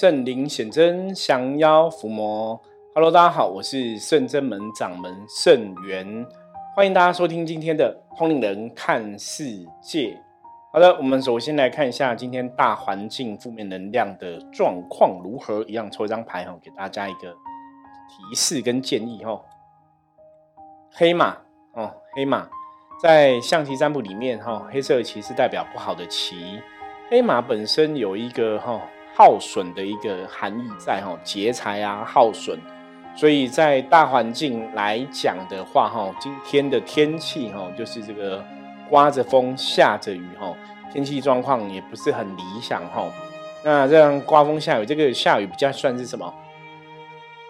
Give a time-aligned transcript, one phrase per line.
[0.00, 2.62] 圣灵显真，降妖伏魔。
[2.94, 6.24] Hello，大家好，我是圣真门掌门圣元，
[6.76, 10.16] 欢迎大家收听今天的通灵人看世界。
[10.72, 15.64] 好的，我们首先来看一下今天大环境负面能量的状况如何。
[15.64, 17.32] 一样抽一张牌哈，给大家一个
[18.08, 19.42] 提示跟建议哈。
[20.92, 21.38] 黑马
[21.74, 22.48] 哦，黑马
[23.02, 26.60] 在象棋占卜里面哈，黑色的棋是代表不好的棋。
[27.10, 28.80] 黑马本身有一个哈
[29.18, 32.56] 耗损的一个含义在哈，劫财啊耗损，
[33.16, 38.44] 所以在大环境来讲的话哈，今天的天气哈就是这个
[38.88, 40.54] 刮着风下着雨哈，
[40.92, 43.10] 天气状况也不是很理想哈。
[43.64, 46.32] 那这样刮风下雨，这个下雨比较算是什么？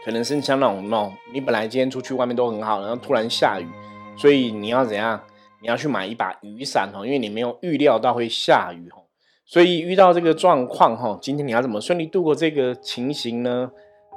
[0.07, 3.69] 可能是像那种哦，你本来今天出去外面都很好，然后突然下雨，
[4.17, 5.21] 所以你要怎样？
[5.61, 9.05] 你要去买一把雨伞哦，因为你没有预料到会下雨哦。
[9.49, 13.71] 所以遇到这个状况哈，今天你要怎么顺利度过这个情形呢？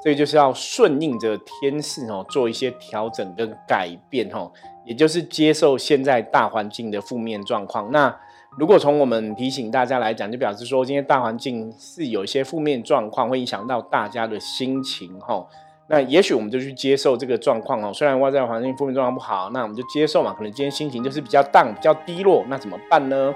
[0.03, 4.51] 这个就是要顺应着天势哦，做一些调整跟改变哈，
[4.83, 7.89] 也就是接受现在大环境的负面状况。
[7.93, 8.13] 那
[8.57, 15.47] 如果从我们提醒大家来讲，就表示说今天大环境是有一些负面状况，会影响到大家的心情哈。
[15.87, 17.93] 那也许我们就去接受这个状况哦。
[17.93, 20.33] 虽然外在环境负面状况不好，那我们就接受嘛。
[20.33, 23.33] 可能今天心情就是比较淡、比较低落，那怎么办呢？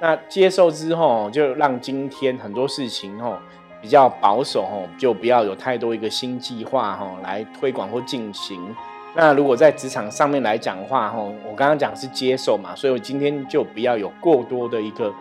[0.00, 3.36] 那接受之后，就让今天很多事情吼
[3.82, 8.74] 比较保守吼，就不要有太多一个新计划吼来推广或进行。
[9.14, 15.12] 那如果在职场上面来讲话吼，我刚刚讲是接受嘛，所以我今天就不要有过多的一个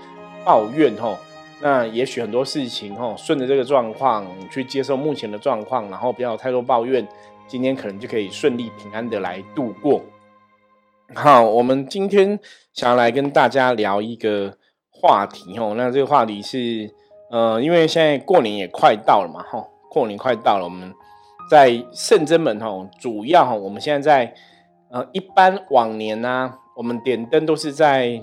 [0.45, 1.17] 抱怨吼。
[1.61, 7.05] 那也许很多事情吼，顺着这个状况去接受目前的状况，然后不要有太多抱怨，
[7.47, 10.01] 今天可能就可以顺利平安的来度过。
[11.13, 12.39] 好，我们今天
[12.73, 14.58] 想要来跟大家聊一个。
[15.01, 16.93] 话题哦，那这个话题是，
[17.31, 20.93] 呃，因为现在过年也快到了嘛，哈，过年快到了，我们
[21.49, 22.67] 在圣真门哈，
[22.99, 24.33] 主要哈，我们现在在，
[24.89, 28.21] 呃，一般往年呢，我们点灯都是在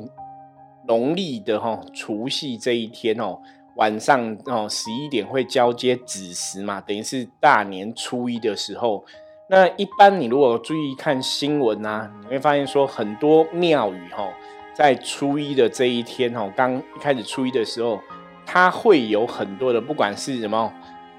[0.87, 3.39] 农历的哈除夕这一天哦，
[3.77, 9.05] 晚上哦十一点会交接子时嘛，等于是大年初一的时候，
[9.49, 14.29] 那一般你如果注意看新闻啊，你会发现说很多庙宇哈。
[14.77, 17.99] 在初一的这一天哦，刚一开始初一的时候，
[18.45, 20.71] 它会有很多的，不管是什么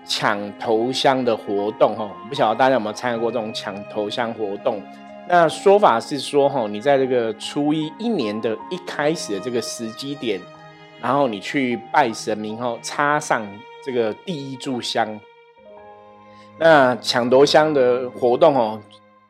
[0.06, 4.80] 抢头香的活动哦，不晓得大家有没有参加过这种抢头香活动？
[5.28, 10.40] 那说法是说哈，你在这个初一一年的一开始的这个时机点，
[11.02, 13.44] 然后你去拜神明后，插上
[13.84, 15.20] 这个第一炷香。
[16.60, 18.80] 那抢头香的活动哦，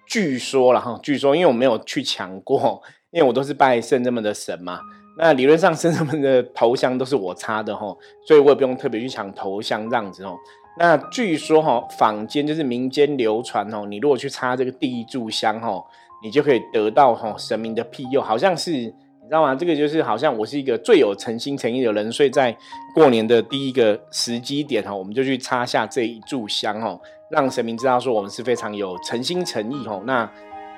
[0.06, 2.84] 据说了哈，据说因为我没有去抢过。
[3.18, 4.80] 因为我都是拜圣这么的神嘛，
[5.18, 7.98] 那理论上圣人们的头像都是我插的吼，
[8.28, 10.36] 所以我也不用特别去抢头像这样子哦。
[10.78, 15.84] 那据说哈，坊间就是民间流传哦，你如果去插这个第一炷香哈，
[16.24, 18.86] 你就可以得到哈神明的庇佑，好像是你
[19.28, 19.56] 知道吗？
[19.56, 22.56] 这个就是好像我是一个最有诚心诚意的人，所以在
[22.94, 27.02] 过年的第一个时机点哈，我们就去插下这一炷香哦，
[27.32, 30.00] 让神明知道说我们是非常有诚心诚意哈。
[30.06, 30.32] 那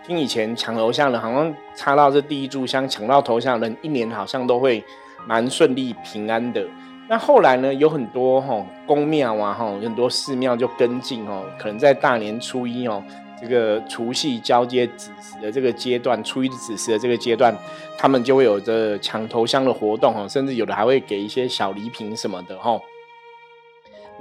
[0.05, 4.83] 听以前抢头像的，好像插到这第一炷香，抢到头像的人，一年好像都会
[5.27, 6.65] 蛮顺利平安的。
[7.07, 13.03] 那后来呢，有很多哈宫庙啊，哈很多寺庙就跟进哦，可能在大年初一哦，
[13.41, 17.55] 这个除夕交接子时的这个阶段，初一子时的这个阶段，
[17.97, 22.79] 他们就会有着抢头香的活动哦，甚至有的还会给一些小礼品什么的哈。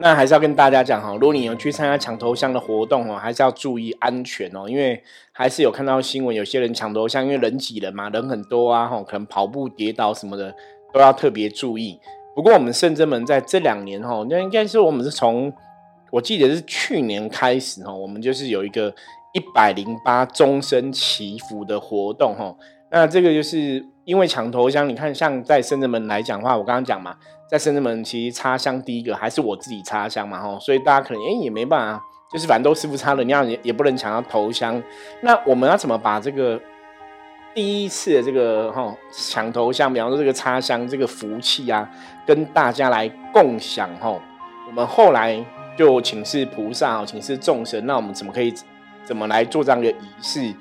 [0.00, 10.54] 那还是要跟大家讲哈，如果你有去参加抢头香的活动哦，还是要注意安全哦，因为还是有看到新闻，有些人抢头香，因为人挤人嘛，人很多啊，哈，可能跑步跌倒什么的，
[10.92, 11.98] 都要特别注意。
[12.36, 15.52] 不过我们圣真门在这两年哈，那应该是我们是从，
[16.12, 18.94] 我记得是去年开始哈，我们就是有一个
[19.32, 22.54] 一百零八终身祈福的活动哈。
[22.90, 27.16] 那这个就是因为抢头香，你看像在深圳门来讲的话，我刚刚讲嘛。
[27.50, 34.82] 在深圳门，其实插香第一个还是我自己插香嘛，吼，所以大家可能哎也没办法，就是反正都师傅插了，你要也也不能抢到头香。
[35.22, 36.60] 那我们要怎么把这个
[37.54, 41.90] 第一次的这个哈抢头香，比方说这个插香这个福气啊，
[42.26, 44.20] 跟大家来共享吼？
[44.66, 45.42] 我们后来
[45.74, 48.52] 就请示菩萨，哦请示众神，那我们怎么可以
[49.06, 50.54] 怎么来做这样的仪式？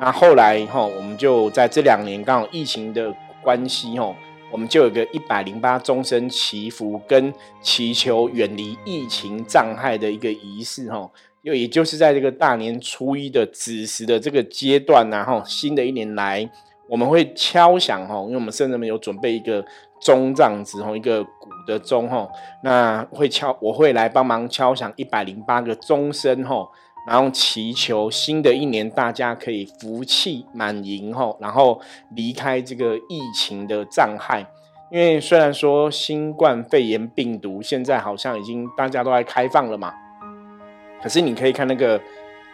[0.00, 4.16] 那后来哈，我们就在这两年刚好疫情的关系吼。
[4.52, 11.08] 我们就有个一百零八终身祈福跟祈求远离疫情障碍的一个仪式哈，
[11.42, 16.50] 又也就是在这个大年初一的子时的这个阶段然后新的一年来，
[16.88, 19.64] 我们会敲响哈，因为我们圣人们有准备一个
[20.00, 22.28] 钟这样子吼，一个鼓的钟吼，
[22.64, 26.68] 那会敲，我会来帮忙敲响一百零八个钟声吼，
[27.06, 31.80] 然后祈求新的一年大家可以福气满盈吼，然后
[32.14, 34.46] 离开这个疫情的障碍。
[34.90, 39.92] 因为虽然说新冠肺炎病毒现在好像已经大家都在开放了嘛，
[41.02, 42.00] 可是你可以看那个。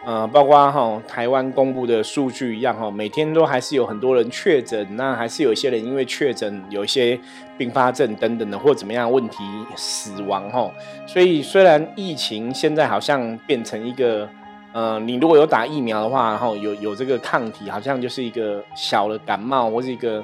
[0.07, 7.19] 呃，包括哈台湾公布的数据一样哈，每天都还是有很多人确诊，那还是有一些人因为确诊有一些
[7.59, 9.39] 并发症等等的或怎么样问题
[9.75, 10.71] 死亡哈。
[11.09, 14.29] 所以虽然疫情现在好像变成一个，
[14.73, 20.23] 呃，你如果有打疫苗的话，哈，有有这个抗体，好像就是一个小的感冒或是一个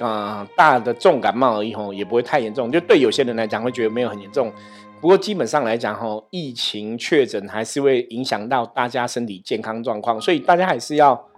[0.00, 2.72] 呃大的重感冒而已吼，也不会太严重。
[2.72, 4.50] 就对有些人来讲会觉得没有很严重。
[5.00, 11.28] 不过基本上来讲，哈，疫情确诊还是会影响到大家身体健康状况，所以大家还是要。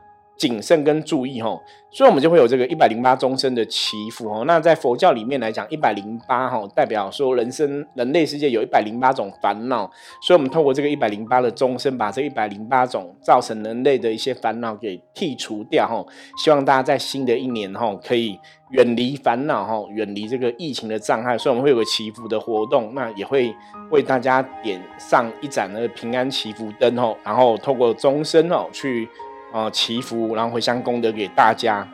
[0.40, 1.50] 谨慎跟注意哈，
[1.90, 4.44] 所以我们就会有这个一百零八终身的祈福哦。
[4.46, 9.90] 那在佛教里面来讲，一百零八哈代表说人生人类世界有一百零八种烦恼，
[10.22, 16.02] 所以我们透过这个一百零八的终身，把这一百零八种造成人类的一些烦恼给剔除掉哈。
[16.43, 18.40] 希望大家在新的一年哈可以
[18.70, 21.36] 远离烦恼哈，远离这个疫情的障碍。
[21.36, 23.54] 所以我们会有个祈福的活动，那也会
[23.90, 29.06] 为大家点上一盏那个平安祈福灯哦，然后透过终身哦去。
[29.52, 31.87] 啊，祈福，然后回向功德给大家。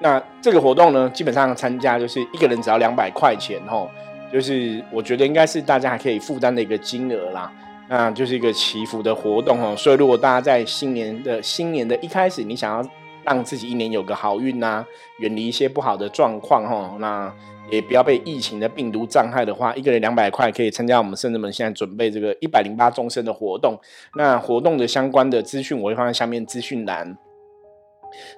[0.00, 3.88] 那这个活动呢，基本上参加就是一个人只要两百块钱，哦，
[4.32, 7.50] 就是我觉得应该是大家还可以负担的一个金额啦。
[7.86, 9.74] 那就是一个祈福的活动，哦。
[9.76, 12.82] 所以如果大家在新年的新年的一开始，你想要
[13.24, 14.84] 让自己一年有个好运呐，
[15.18, 17.32] 远离一些不好的状况，哈，那。
[17.70, 23.74] 也不要被疫情的病毒障碍的话，一个人两百块可以参加我们圣人们现在准备这个一百零八众生的活动。
[24.16, 27.16] 那活动的相关的资讯我会放在下面资讯栏。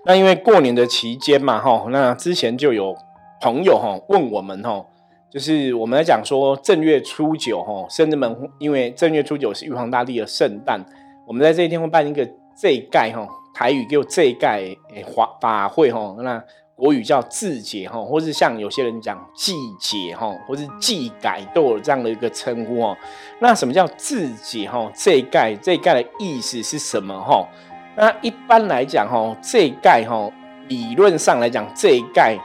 [0.04, 2.96] 那因为过年的期间嘛，哈，那之前就有
[3.40, 4.86] 朋友哈问我们哈，
[5.28, 10.80] 就是我们来讲说正月初九哈，圣人们因为正月初九是玉皇大帝的圣诞，
[11.26, 12.24] 我们在这一天会办一个
[12.56, 14.58] 这盖哈台语叫这盖
[14.92, 16.44] 诶法法会哈那。
[16.78, 22.94] 国语叫字节哈，或是像有些人讲季节哈，或是季改都有这样的一个称呼哦。
[23.40, 24.92] 那什么叫字节哈？
[24.94, 27.48] 这一盖这一盖的意思是什么哈？
[27.96, 30.30] 那一般来讲哈，这一盖哈，
[30.68, 32.36] 理论上来讲，这一盖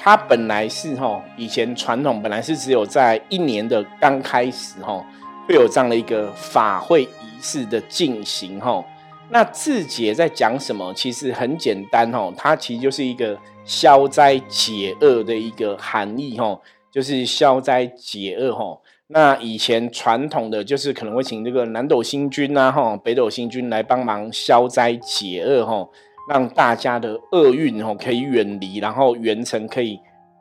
[0.00, 5.04] 它本来是哈，以前传统本来是只有在一年的刚开始哈，
[5.46, 8.82] 会有这样的一个法会仪式的进行哈。
[9.30, 10.92] 那字解在讲什么？
[10.94, 13.38] 其实很简单哈，它其实就是一个。
[13.66, 18.78] 消灾解厄的一个含义，哦，就是消灾解厄，哦。
[19.08, 25.90] 那以前传统的就是可能会请这个南斗星君呐，吼，北斗星君来帮忙消灾解厄，吼，
[26.30, 29.98] 让大家的厄运，吼，可以远离，然后元辰可以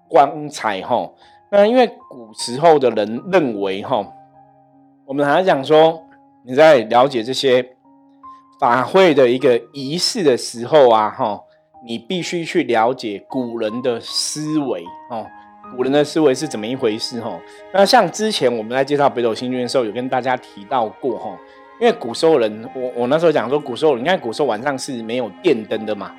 [0.07, 1.11] 光彩，哈。
[1.51, 4.07] 那因为古时候的人认为，哈，
[5.07, 6.03] 我们还讲说，
[6.45, 7.74] 你在了解这些
[8.59, 11.45] 法会的一个仪式的时候啊，吼。
[11.87, 15.23] 你必须去了解古人的思维哦，
[15.77, 17.39] 古人的思维是怎么一回事哦？
[17.71, 21.37] 那像之前我们在介绍北斗星君的时候，有跟大家提到过哈，
[21.79, 26.11] 因为古时候人，我我那时候讲说，古时候人你看古时候晚上是没有电灯的嘛，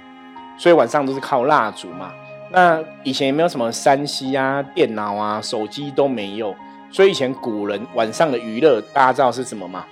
[0.57, 2.13] 所以晚上都是靠蜡烛嘛。
[2.53, 6.55] 那以前也没有什么山西啊、电脑啊、手机都没有，
[6.93, 9.85] 所以以前古人晚上的娱乐，大家知道是什么吗？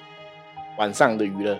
[0.79, 1.59] 晚上的娱乐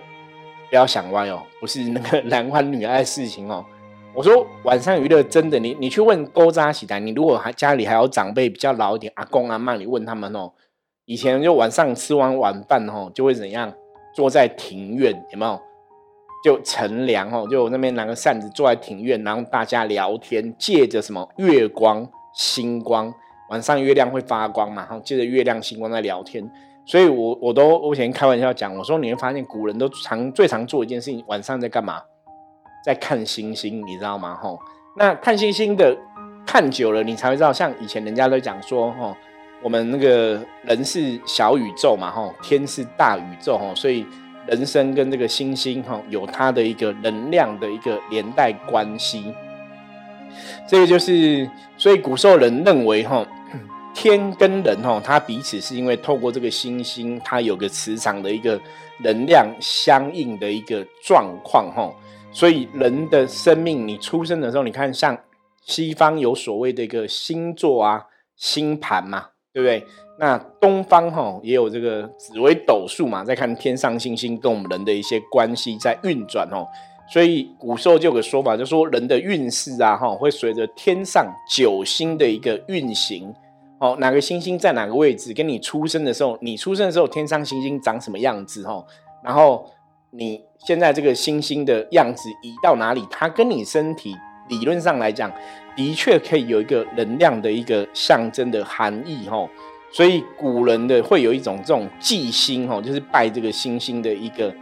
[0.75, 3.65] 不要想歪哦，不是那个 男欢女爱事情哦。
[4.13, 10.51] 我说晚上娱乐真的，你你去问勾扎喜台，你如果还家里还有长辈比较老一点，阿公阿妈，你问他们哦，
[11.05, 13.73] 以前就晚上吃完晚饭哦，就会怎样，
[14.13, 15.57] 坐在庭院有没有？
[16.43, 23.13] 就乘凉哦，就那边拿个扇子坐在庭院，然后大家聊天，借着什么月光星光，
[23.49, 26.45] 晚上月亮会发光嘛，然后借着月亮星光在聊天。
[26.85, 32.01] 所以我我都我以前开玩笑讲，我说你会发现古人都常最常做一件事情，晚上在干嘛？
[32.85, 34.35] 在看星星，你知道吗？
[34.35, 34.59] 吼，
[34.95, 35.97] 那看星星的
[36.45, 37.51] 看久了，你才会知道。
[37.51, 39.17] 像以前人家都讲说，吼，
[39.63, 44.05] 我们那个人是小宇宙嘛，吼，天是大宇宙，吼，所以
[44.45, 49.33] 人生跟这个星星，吼，有它的一个能量的一个连带关系。
[50.67, 53.25] 这个就是，所以古时候人认为，吼，
[53.95, 58.59] 天跟人，吼，它彼此是因为透过这个星星，它有个磁场的一个
[59.01, 61.91] 能量相应的一个状况，哈。
[62.31, 65.17] 所以人的生命，你出生的时候，你看像
[65.65, 68.03] 西方有所谓的一个星座啊、
[68.35, 69.83] 星盘嘛，对不对？
[70.19, 76.67] 那东方哈也有这个紫微斗数嘛，在看天上星星跟我们人的一些关系在运转哦。
[77.07, 83.33] 所以古时候就有个说法，就说人的运势啊，哈，会随着天上九星的一个运行，
[83.79, 88.83] 哦，哪个星星在哪个位置，跟你出生的时候，你出生的时候天上星星长什么样子，哈，
[89.23, 89.69] 然后
[90.11, 94.15] 你现在这个星星的样子移到哪里，它跟你身体
[94.49, 95.31] 理论上来讲，
[95.75, 99.47] 的确可以有一个能量的一个象征的含义，哈，
[99.91, 104.53] 所以古人的会有一种这种祭星，哈，就是拜这个星星的一个。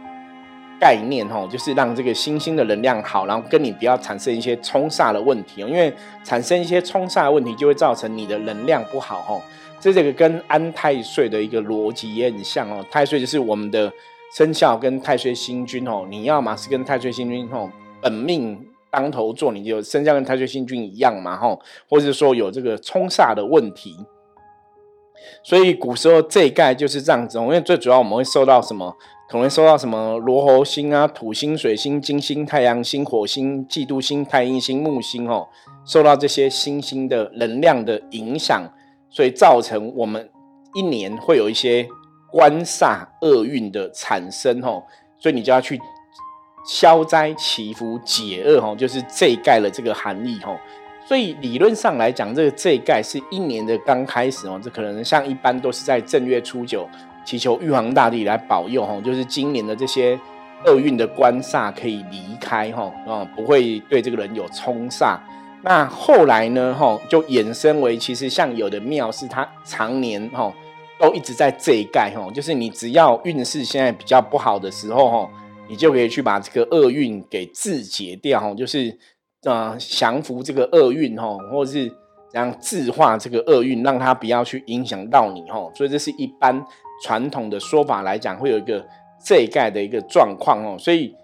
[0.84, 5.66] 概念哈，就是让这个星星的能量好，然后跟你不要产生一些冲煞的问题哦。
[5.66, 5.90] 因为
[6.22, 9.40] 产生一些冲煞的问题，就会造成你的能量不好哈。
[9.80, 12.84] 这这个跟安太岁的一个逻辑也很像哦。
[12.90, 13.90] 太岁就是我们的
[14.36, 16.04] 生肖跟太岁星君哦。
[16.10, 17.70] 你要嘛是跟太岁星君哦
[18.02, 23.96] 本命当头做，你就生肖跟太岁星君一样嘛哈，或者说有这个冲煞的问题。
[25.42, 28.96] 所以古时候这一概就是这样子，因为最主要我们会受到什么？
[29.26, 35.48] 可能受到什么罗喉星啊、土星、水星、金星、太阳星、火星、嫉妒星、太阴星、木星哦，
[35.86, 38.70] 受到这些星星的能量的影响，
[39.08, 40.30] 所以造成我们
[40.74, 41.88] 一年会有一些
[42.30, 44.84] 官煞厄运的产生哦，
[45.18, 45.80] 所以你就要去
[46.68, 50.54] 消灾祈福解厄哦，就是这一盖的这个含义哦。
[51.06, 56.88] 所以理论上来讲，这个这一盖是一年的刚开始哦，这可能像一般都是在正月初九。
[57.26, 60.20] 祈求玉皇大帝来保佑哈，就是今年的这些
[60.66, 65.18] 厄运的官煞可以离开哈，啊，不会对这个人有冲煞。
[65.62, 70.52] 那后来呢哈，就衍生为其实像有的庙是它常年哈
[71.00, 75.30] 都一直在这一盖哈，就是你只要运势现在比较不好的时候哈，
[75.66, 78.94] 你就可以去把这个厄运给自解掉哈，就是
[79.44, 81.88] 呃降服这个厄运哈，或者是
[82.30, 85.70] 这样自化这个厄运，让它不要去影响到你哈。
[85.74, 86.64] 所以这是一般。
[87.02, 88.82] 传统的说法来讲，会有一个
[89.22, 91.14] 这一盖的一个状况哦，所以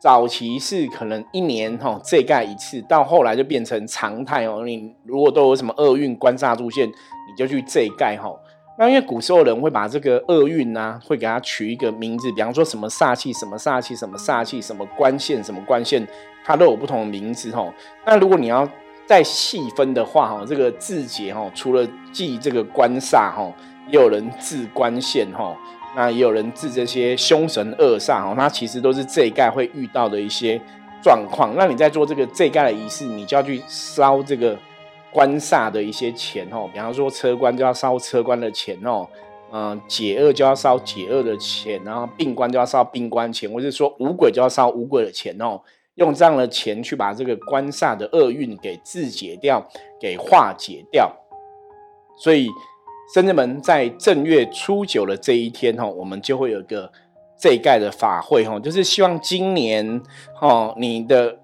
[0.00, 4.64] 早期是可能一年哈这盖一次，到后来就变成常态哦。
[4.66, 8.28] 你如果都有什么厄运官煞出现，你就去这盖哈。
[8.76, 16.06] 那因为古时候人会把这个厄运呢，会给它取一个名字，比方说什么煞气、什么煞气、什么煞气、什么官线、什么官线，
[16.44, 17.72] 它都有不同的名字哈。
[18.06, 18.68] 那如果你要
[19.06, 23.50] 再细分的话哈，这个字节哈，除了记这个官煞哈。
[23.90, 25.54] 也有人治官线哈，
[25.94, 30.58] 那也有人治这些凶神恶煞哈，那其实都是这一盖会遇到的一些
[31.02, 31.54] 状况。
[31.54, 34.58] 那你在做这个这一盖的仪式，你就要去烧这个
[35.12, 39.06] 官煞的一些钱哦，比方说车官就要烧车官的钱哦，
[39.52, 45.60] 嗯，解厄就要烧解厄的钱，然后病官就要烧病官钱，或者说五鬼就要烧五鬼的钱哦，
[45.94, 49.66] 用这样的钱去把这个官煞的厄运给自解掉，
[50.00, 51.14] 给化解掉，
[52.16, 52.48] 所以。
[53.12, 56.90] 深圳门在正月初九的这一天哈，我们就会有个
[57.38, 60.02] 这一盖的法会哈，就是希望今年
[60.40, 61.38] 哈你的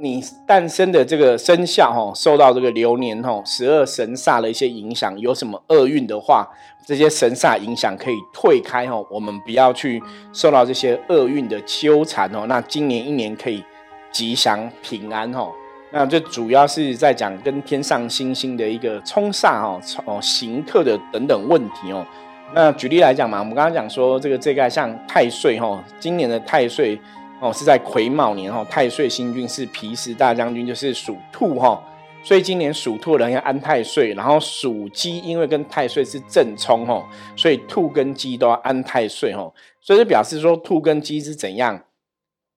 [0.00, 6.48] 你诞生的这个生肖哈，受到这个流年哈十二神煞的一些影响，有什么厄运的话，
[6.86, 10.02] 这些神煞影响可以退开哈，我们不要去
[10.32, 12.46] 受到这些厄运的纠缠哦。
[12.48, 13.62] 那今年一年可以
[14.10, 15.46] 吉祥平安哈。
[15.92, 22.06] 那这主要是在讲跟天上星星的一个冲煞哦，哦行克的等等问题哦。
[22.54, 26.98] 那举例来讲嘛，我们刚刚讲说这个这个像太岁哈，今年的太岁
[27.40, 31.82] 哦是在癸卯年哈，太岁星君是皮实大将军，就是属兔哈，
[32.22, 37.02] 所以今年属兔的人要安太岁，然后属鸡因为跟太岁是正冲哈，
[37.34, 41.82] 所以兔跟鸡都要安太岁哈，所以就表示说兔跟鸡是怎样？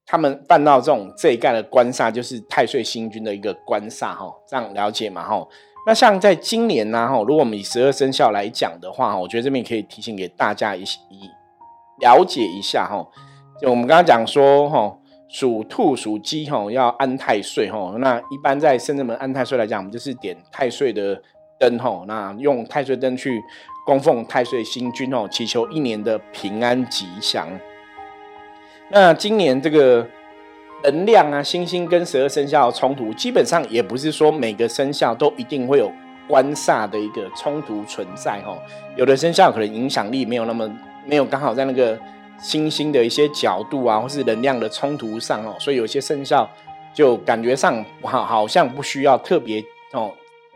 [0.06, 5.48] 他们犯到这种这一盖的官煞，就是太岁星君的一个官煞哈，这样了解嘛哈？
[5.88, 11.30] 那像在今年呢哈，如果我们以十二生肖来讲的话，我觉得这边可以提醒给大家一一
[12.02, 13.08] 了解一下哈。
[13.64, 14.94] 就我们刚刚讲说哈，
[15.30, 21.18] 属兔属鸡哈要安太岁哈，那一般在深圳门安太岁来讲，我们就是点太岁的
[21.58, 23.42] 灯哈，那用太岁灯去
[23.86, 27.48] 供奉太岁星君哦，祈求一年的平安吉祥。
[28.90, 30.06] 那今年这个
[30.84, 35.90] 能量啊，星星跟十二生肖冲突，基本上也不是说每个生肖都一定会有
[36.28, 38.58] 官煞的一个冲突存在哈。
[38.98, 40.70] 有的生肖可能影响力没有那么
[41.06, 41.98] 没有刚好在那个
[42.40, 46.50] 星星的一些角度啊，或是能量的冲突上哦，所以有些生肖
[46.94, 49.64] 就感觉上好好像不需要特别
[49.94, 50.12] 哦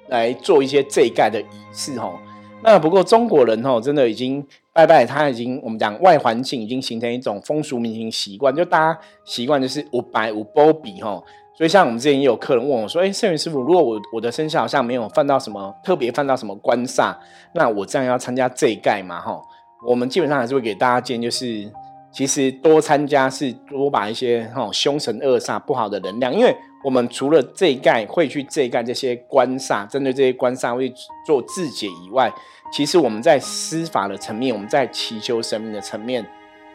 [0.08, 2.18] 来做一些这一盖的仪式哦。
[2.64, 4.46] 那不过中国人哦，真的已经。
[4.78, 11.20] 拜拜，他已经我们讲外环境已经形成一种风俗民情习惯，就大家习惯就是五白五波比哈，
[11.58, 17.16] 所以像我们之前也有客人问我说：“哎，圣元师傅，如果我我的生肖好像没有犯到什么特别犯到什么官煞，
[17.56, 19.42] 那我这样要参加这一盖嘛哈？”
[19.86, 21.72] 我们基本上还是会给大家建议，就是
[22.12, 30.92] 其实多参加是多把一些哈凶神恶煞不好的能量，因为我们除了这一盖会去这一盖这些官煞，针对这些官煞会
[31.26, 32.32] 做自解以外，
[32.72, 36.26] 其实我们在司法的层面，我们在祈求神明的层面，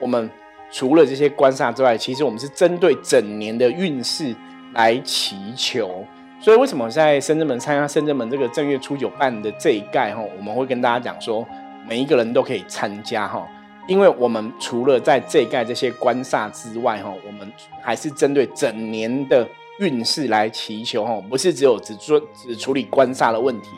[0.00, 0.30] 我们
[0.70, 4.34] 除了这些官煞之外，其实我们是针对整年的运势
[4.74, 6.04] 来祈求。
[6.40, 11.46] 所以为什么在深圳门参加深圳门这个正月初九办的这一盖哈，我们会跟大家讲说，
[11.88, 13.46] 每一个人都可以参加哈。
[13.88, 19.44] 因为我们除了在这一盖这些官煞之外，哈，我们还是针对整年的
[19.80, 23.70] 运势来祈求，哈，不是只有只做只处理官煞的问题，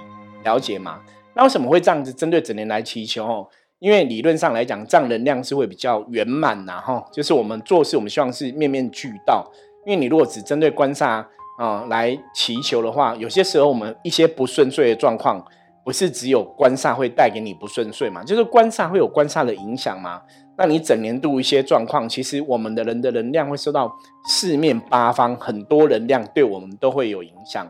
[0.42, 1.00] 了解吗？
[1.32, 3.26] 那为什么会这样子针对整年来祈求？
[3.26, 9.50] 哈，因为理论上来讲，这样能量是会比较圆满呐，哈，就是我们做事，我们希望是面面俱到。
[9.86, 11.24] 因为你如果只针对官煞
[11.58, 15.42] 啊来祈求的话，有些时候我们一些不顺遂的状况。
[15.84, 18.24] 不是只有官煞会带给你不顺遂嘛？
[18.24, 20.22] 就是官煞会有官煞的影响嘛？
[20.56, 23.94] 那你整年度一些状况，其实我们的人的能量会受到
[24.26, 27.66] 四面八方很多能量对我们都会有影响。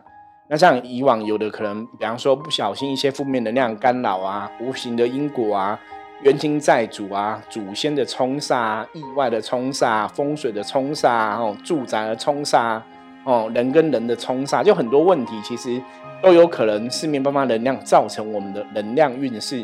[0.47, 5.79] 那像以往有的可能，比方说不小心一些负面能量干扰啊，无形的因果啊，
[6.21, 12.79] 冤亲债主啊，祖先的冲煞，意外的冲煞，风水的冲煞，哦，住宅的冲煞，
[13.25, 15.81] 哦，人跟人的冲煞，就很多问题其实。
[16.21, 19.63] 都有可能四面八方能量造成我们的能量运势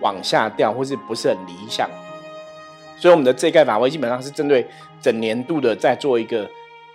[0.00, 1.90] 往下掉，或是不是很理想。
[2.96, 4.64] 所以我们的这盖法会基本上是针对
[5.00, 6.48] 整年度的在做一个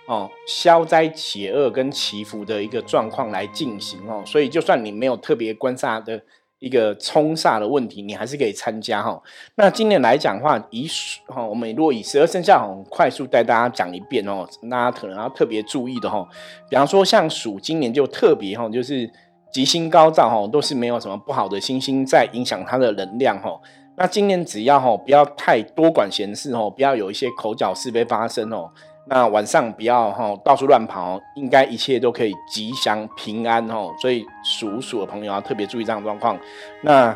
[0.06, 4.22] 哦消灾解厄跟祈福的一个状况来进行哦。
[4.24, 6.22] 所以就算你没有特别观察的。
[6.62, 9.20] 一个冲煞的问题，你还是可以参加哈。
[9.56, 10.88] 那今年来讲的话，以
[11.26, 16.24] 哈我们如果以十二生肖很快速带大家讲一遍哦，大家可能要特别注意的哈。
[16.70, 19.10] 比方说像鼠，今年就特别哈，就是
[19.52, 23.60] 吉星高照哈，都是没有什么不好的星星在影响它的能量哈。
[23.96, 28.70] 那今年只要哈不要太多管闲事哦，不要有一些口角是非发生哦。
[29.06, 33.92] 那晚上不要哈到处乱跑，应该一切都可以吉祥平安哦。
[34.00, 36.38] 所以属鼠的朋友要特别注意这样状况。
[36.82, 37.14] 那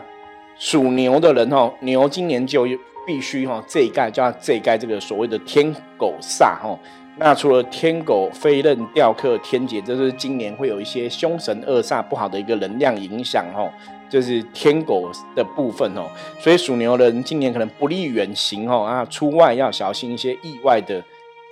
[0.58, 2.66] 属牛的人哦，牛今年就
[3.06, 6.76] 必须哈这一盖就要这一盖这个所谓的天狗煞哦。
[7.18, 13.70] 那除了天狗飞刃雕刻天劫，这是今年会有一些凶神恶煞不好的一个能量影响哦，
[14.10, 16.02] 就是天狗的部分哦。
[16.40, 21.00] 所以属牛人今年可能不利远行哦啊，出外要小心一些意外的。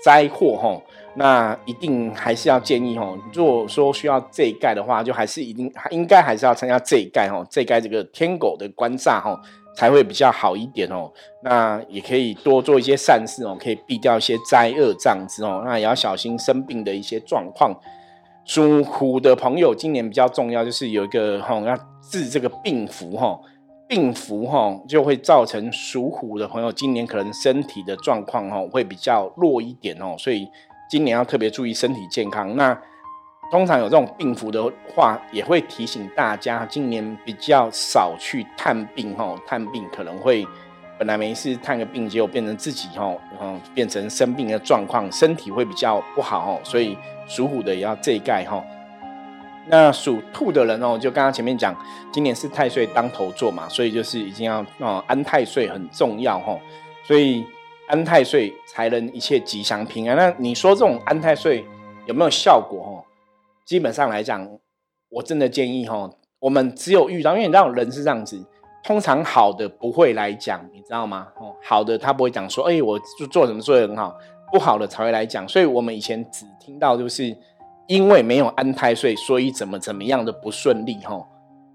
[0.05, 0.79] 灾祸哈，
[1.15, 3.17] 那一定还是要建议哈。
[3.33, 7.43] 如果说需要这一盖的话，就还是一定应该还是要参加这一盖哈。
[7.49, 9.41] 这一盖这个天狗的关煞哈，
[9.75, 11.11] 才会比较好一点哦。
[11.43, 15.63] 那也可以多做一些善事哦，可以避掉一些灾厄障子哦。
[15.65, 17.75] 那也要小心生病的一些状况。
[18.45, 23.41] 属虎的朋友，今年比较重要就是有一个哈，要治这个病符哈。
[23.87, 30.49] 病符哈就会造成属虎的朋友今年可能身体的状况哈会比较弱一点哦，所以
[30.89, 32.57] 今年要特别注意身体健康。
[32.57, 32.77] 那
[33.51, 40.47] 通常有这种病符的话，也会提醒大家今年比较少去探病哈，探病可能会
[40.99, 48.65] 本来没事探个病，结果变成自己哈嗯变成生病的状况，身体会比较不好哦，所以属虎的也要这一盖哈。
[49.67, 51.75] 那属兔的人哦，就刚刚前面讲，
[52.13, 56.59] 今年是太岁当头坐嘛，所以就是一定要哦安太岁很重要哈，
[57.03, 57.43] 所以
[57.89, 60.15] 安太岁才能一切吉祥平安。
[60.17, 61.65] 那你说这种安太岁
[62.05, 62.93] 有没有效果哦？
[63.65, 64.47] 基本上来讲，
[65.09, 68.39] 我真的建议哈，我们只有遇到，因为你知道人是这样子，
[68.83, 71.29] 通常好的不会来讲，你知道吗？
[71.41, 74.15] 哦，好的他不会讲说，哎，我做做什么做的很好，
[74.53, 75.49] 不好的才会来讲。
[75.49, 77.35] 所以我们以前只听到就是。
[77.87, 81.23] 因为没有安太岁，所以怎么怎么样的不顺利哈，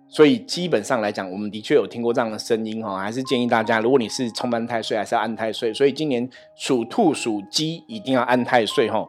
[0.07, 5.73] 所以基本上来讲，我们的确有听过这样的声音哈，还是建议大家，如果你是冲安太岁，还是要安太岁。
[5.73, 9.07] 所以今年属兔、属鸡一定要安太岁哈。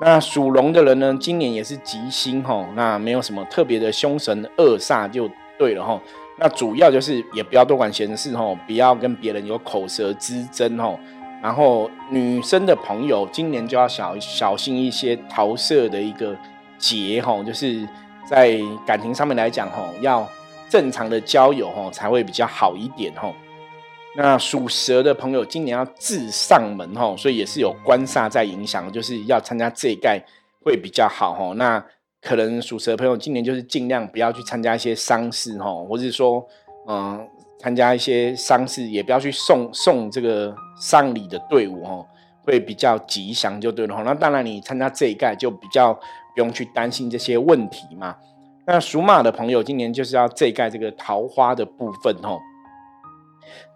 [0.00, 6.00] 那属龙的人呢，今年也是吉星哈，那没有什么特别的凶神恶煞就对了哈。
[6.38, 10.94] 那主要就是也不要多管闲事哈，不要跟别人有口舌之争哈。
[11.42, 16.36] 然后女生的朋友今年就要小小心一些桃色的一个
[16.78, 17.86] 劫哈，就是
[18.30, 20.24] 在感情上面来讲哈，要
[20.70, 23.28] 正常的交友哈才会比较好一点哈。
[24.16, 30.24] 那属蛇的朋友今年要自上门哈，所以也是有官煞在影响，就是要参加这一盖
[30.64, 31.52] 会比较好哈。
[31.56, 31.84] 那
[32.20, 36.46] 可能属蛇的朋友今年就是尽量不要去参加一些丧事哈，或者说
[36.86, 37.28] 嗯。
[37.58, 42.04] 参加一些丧事，也不要去送送这个丧礼的队伍哦，
[42.44, 44.02] 会比较吉祥就对了哈。
[44.02, 46.00] 那当然，你参加这一盖就比较不
[46.38, 48.16] 用去担心这些问题嘛。
[48.66, 52.40] 那属马的朋友，今年就是要这一盖这个桃花的部分哦。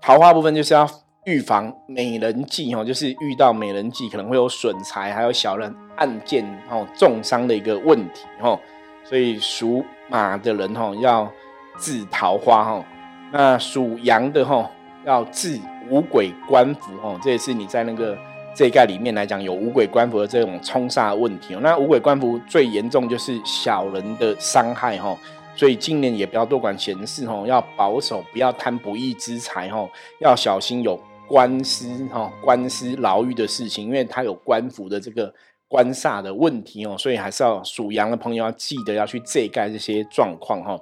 [0.01, 0.89] 桃花部分就是要
[1.27, 8.59] 预防美人计哦，就是遇到美人计可能会有损财，还有小人暗箭哦重伤的一个问题哦。
[9.05, 11.31] 所以属马的人哈要
[11.79, 12.85] 治桃花哈，
[13.33, 14.69] 那属羊的哈
[15.07, 18.19] 要治五鬼官符哦，这也是你在那个
[18.55, 21.61] 这一盖里面来讲有五鬼官符的这种冲煞问题哦。
[21.63, 25.17] 那五鬼官符最严重就是小人的伤害哦。
[25.55, 29.89] 所以今年也不要多管闲事哦，要保守，不要贪不义之财哦，
[30.21, 35.33] 要小心有官司哦、官司牢狱的事情，因为他有官府的这个
[35.67, 40.79] 官煞的问题哦，所以还是要属羊的朋友要记得要去遮盖这些状况哈。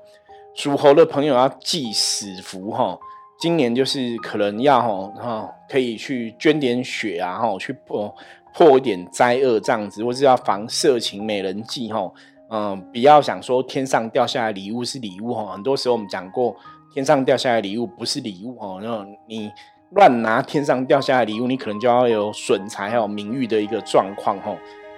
[0.57, 2.99] 属猴的朋友要忌死符哈，
[3.41, 8.15] 今年就是可能要哈，可以去捐点血啊哈，去破
[8.55, 12.11] 破一点灾厄这样子，或是要防色情美人计哈。
[12.51, 16.55] 嗯，不要想说天上掉下来礼物是礼物哈，很多时候我们讲过，
[16.93, 19.51] 天上掉下来礼物不是礼物哦，那你
[19.91, 24.55] 乱拿天上掉下来礼物，你可能就要有损财还有名誉的一个状况哈。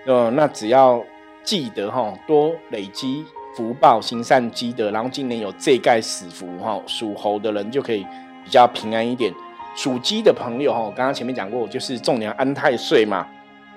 [0.07, 1.03] 呃，那只要
[1.42, 3.25] 记得哈，多累积
[3.57, 8.05] 福报、行善积德，然后今年有这盖死符哈，属猴的人就可以
[8.46, 9.35] 比较平安一点。
[9.74, 13.26] 属鸡的朋友哈，刚刚前面讲过，就是重点安太岁嘛，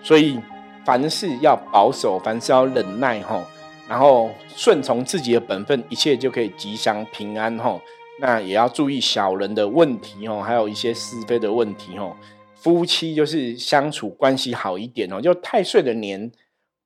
[0.01, 0.39] 所以
[0.86, 3.43] 凡事要保守，凡事要忍耐哈。
[3.89, 7.82] 然后顺从自己的本分，一切就可以吉祥平安吼。
[8.21, 12.15] 那也要注意小人的问题哦，还有一些是非的问题吼。
[12.53, 15.19] 夫妻就是相处关系好一点哦。
[15.19, 16.32] 就太岁的年，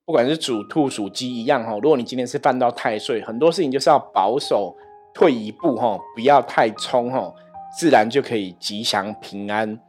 [0.06, 1.80] 不管是属兔属鸡一样吼。
[1.80, 4.76] 如果你今天是犯到太岁，很多事情就是要保守，
[5.14, 7.36] 退一步吼，不要太冲吼，
[7.78, 9.80] 自然就可以吉祥平安。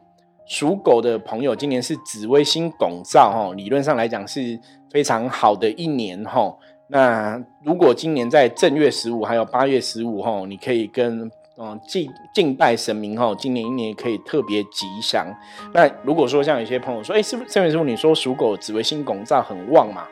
[0.47, 4.59] 属狗的朋友，今年是紫微星拱照哈，理论上来讲是
[4.91, 6.55] 非常好的一年哈。
[6.87, 15.25] 那如果今年在正月十五还有八月十五哈，你可以跟嗯敬敬拜神明哈，今年一年可以特别吉祥。
[15.73, 20.03] 那如果说像有些朋友说，哎，是不是正月十五你说属狗紫微星拱照很旺嘛？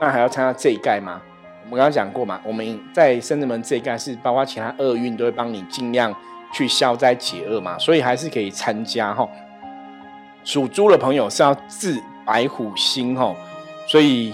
[0.00, 1.20] 那还要参加这一盖吗？
[1.64, 6.10] 我们刚刚讲过嘛，我们在生子门这一盖是包括其他厄运都会帮你尽量
[6.52, 9.28] 去消灾解厄嘛，所以还是可以参加哈。
[10.44, 13.36] 属猪的朋友是要治白虎星吼，
[13.86, 14.32] 所以。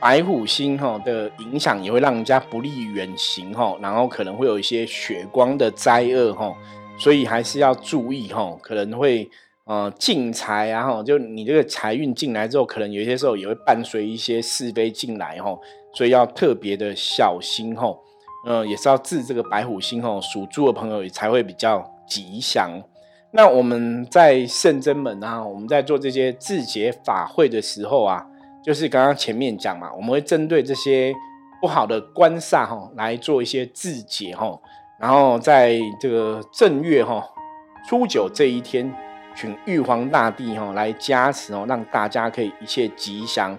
[0.00, 6.52] 白虎星哈的影响也会让人家不利远行哈，然后可能会有一些血光的灾厄哈，
[6.98, 9.30] 所以还是要注意哈，可能会
[9.62, 15.56] 呃进财然后就你这个财运进来之后，可能有些时候也会伴随一些是非进来哈，
[15.94, 17.96] 所以要特别的小心哈，
[18.46, 22.82] 嗯，也是要治这个白虎星哦，属猪的朋友也才会比较吉祥。
[23.32, 28.26] 那我们在圣真门啊，我们在做这些自解法会的时候啊。
[28.64, 31.12] 就是刚刚前面讲嘛，我们会针对这些
[31.60, 34.56] 不好的官煞哈来做一些自解哈，
[35.00, 37.28] 然后在这个正月哈
[37.88, 38.94] 初九这一天，
[39.34, 43.58] 请玉皇大帝哈来加持哦，让大家可以一切吉祥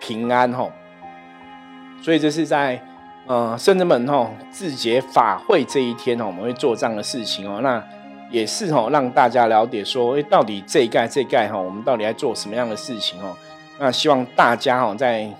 [0.00, 0.66] 平安哈。
[2.00, 2.82] 所以这是在
[3.28, 7.60] 呃圣人们哈自解法会这一天哦，我们会做这样的事情哦。
[7.62, 7.82] 那
[8.30, 13.36] 也是哈让大家了解说，哎，到底这一盖这一盖哈，我们到底在做什么样的事情哦？
[13.78, 15.30] 那希望大家哈在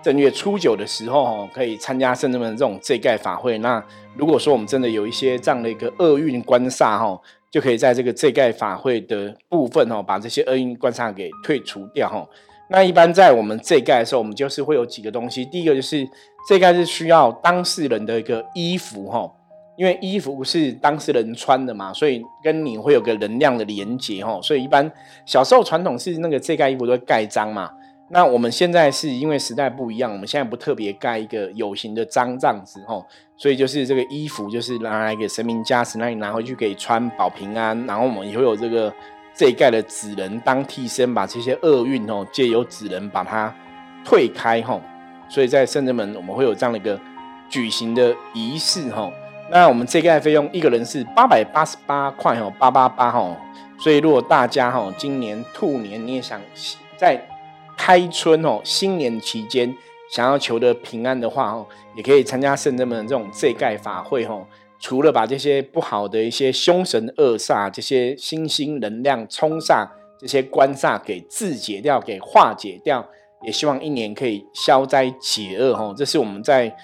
[0.00, 3.58] 正月初九的时候哈，可以参加圣人们这种这盖法会。
[3.58, 3.82] 那
[4.16, 7.20] 如果说我们真的有一些这样的一个厄运官煞哈，
[7.50, 12.24] 就可以在这个这盖法会的部分哈，把这些厄运官煞给退除掉哈。
[12.68, 15.44] 那一般在我们这盖的时候，我们就是会有几个东西。
[15.44, 16.08] 第一个就是
[16.48, 19.30] 这盖是需要当事人的一个衣服哈，
[19.76, 24.40] 因为衣服是当事人穿的嘛，所以跟你会有个能量的连接哈。
[24.42, 24.90] 所以一般
[25.26, 27.70] 小时候传统是那个这盖衣服都会盖章嘛。
[28.10, 33.04] 那我们现在是因为时代不一样，我们现在不特别盖一个有形的章这样子吼，
[33.36, 37.86] 所以就是这个衣服就是拿来给神明加持，那你拿回去可以穿保平安。
[37.86, 38.92] 然后我们也会有这个
[39.34, 43.52] 这一盖的纸人当替身，把这些厄运哦借由纸人把它
[44.04, 44.80] 退开吼。
[45.28, 46.98] 所以在圣人门我们会有这样的一个
[47.48, 49.12] 举行的仪式吼。
[49.50, 53.36] 那我们这盖费用一个人是八百八十八块吼，八八八吼。
[53.78, 56.40] 所以如果大家吼今年兔年你也想
[56.96, 57.20] 在
[57.76, 59.74] 开春哦，新年期间
[60.10, 61.66] 想要求得平安的话哦，
[61.96, 64.46] 也可以参加圣人门这种这盖法会哦。
[64.84, 69.88] 除了把这些不好的一些凶神恶煞、这些星星能量冲煞、
[70.20, 73.02] 这些官煞给自解掉、给化解掉，
[73.46, 75.94] 也希望一年可以消灾解厄哈。
[75.96, 76.76] 这是我们在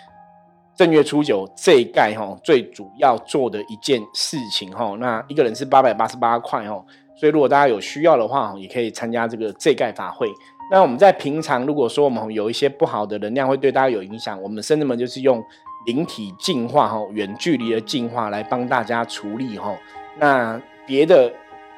[0.75, 4.97] 正月初九这盖哈最主要做的一件事情哈。
[4.99, 6.83] 那一个人是八百八十八块哦，
[7.15, 10.27] 所以如果大家有需要的话，也可以参加这个这盖法会。
[10.73, 15.45] 那我们在平常，如果说我们有一些不好的能量会对大家有影响，我们甚至们就是用
[15.87, 19.77] 灵体净化哈，远距离的净化来帮大家处理哈。
[20.19, 21.33] 那别的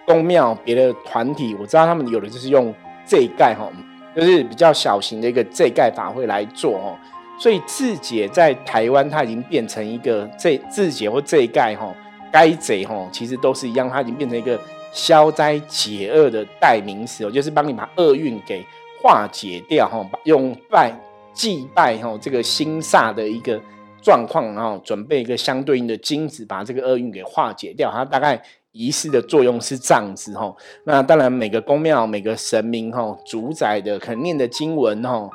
[0.07, 2.75] 宫庙、别的团体，我知道他们有的就是用
[3.07, 3.71] 这盖哈，
[4.17, 6.99] 就是比较小型的一个这盖法会来做哦。
[7.39, 11.95] 所以字解在台湾，它已经变成一个这字解或这盖哈，
[12.31, 14.61] 该贼哈，其实都是一样，它已经变成一个
[14.93, 18.65] 消灾解厄的代名词哦，就是帮你把厄运给
[19.03, 20.93] 化解掉哈，用拜
[21.33, 23.61] 祭拜哈这个星煞的一个
[24.03, 27.91] 状况，然后准备一个相对应的金子，把这个厄运给化解掉。
[27.91, 30.55] 它大概仪式的作用是这样子哈。
[30.85, 35.31] 那当然每个宫庙、每个神明哈主宰的可能念的经文哈。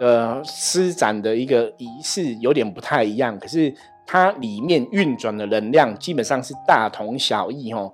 [0.00, 3.72] 呃，施展的一个仪式有点不太一样，可是
[4.04, 7.88] 它里面运转的能量基本上是大同小异哈，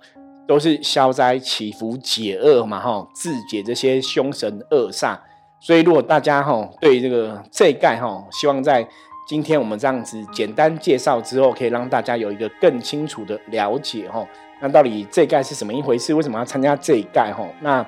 [0.47, 5.19] 都是消灾祈福解厄嘛哈，自解这些凶神恶煞。
[5.61, 8.89] 所以如果大家哈对这个这盖哈，希望在
[9.29, 14.27] 今天我们这样子简单介绍之后，可以让大家有一个更清楚的了解哈。
[14.59, 16.15] 那到底这一盖是什么一回事？
[16.15, 17.47] 为什么要参加这一盖吼？
[17.61, 17.85] 那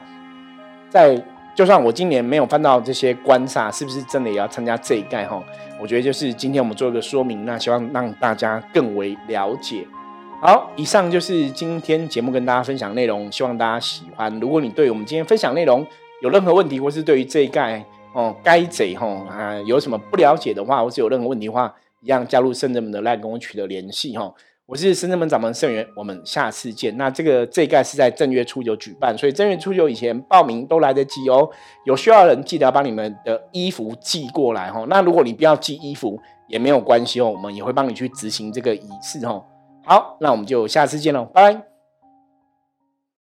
[0.90, 1.18] 在
[1.54, 5.42] 就算我今年没有翻到这些官煞，是不是真的也要参加这一盖吼？
[5.80, 9.86] 我觉得就是今天我们做一个说明，那希望让大家更为了解。
[10.42, 14.30] 好，以上就是今天节目跟大家分享内容，希望大家喜欢。
[14.40, 15.86] 如果你对我们今天分享内容
[16.20, 17.82] 有任何问题，或是对于这一盖
[18.14, 24.32] 哦该贼哈啊有什么不了解的话，或是有任何问题的话，一样加入圣人们的来跟我取得联系哈。
[24.66, 26.96] 我是深圳门掌门圣元，我们下次见。
[26.96, 31.50] 那这个这一盖是在正月初九举办，所以正月初九以前报名都来得及哦。
[31.84, 34.84] 有需要的人记得要把你们的衣服寄过来哈。
[34.88, 39.44] 那如果你不要寄衣服也没有关系哦，我们也会帮你去执行这个仪式哦。
[39.84, 41.69] 好，那我们就下次见喽，拜拜。